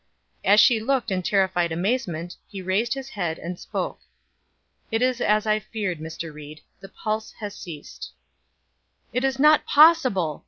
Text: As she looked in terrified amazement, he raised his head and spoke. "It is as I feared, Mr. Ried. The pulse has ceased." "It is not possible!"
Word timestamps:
As 0.43 0.59
she 0.59 0.79
looked 0.79 1.11
in 1.11 1.21
terrified 1.21 1.71
amazement, 1.71 2.35
he 2.47 2.59
raised 2.59 2.95
his 2.95 3.09
head 3.09 3.37
and 3.37 3.59
spoke. 3.59 3.99
"It 4.89 4.99
is 5.03 5.21
as 5.21 5.45
I 5.45 5.59
feared, 5.59 5.99
Mr. 5.99 6.33
Ried. 6.33 6.61
The 6.79 6.89
pulse 6.89 7.33
has 7.33 7.53
ceased." 7.55 8.09
"It 9.13 9.23
is 9.23 9.37
not 9.37 9.63
possible!" 9.67 10.39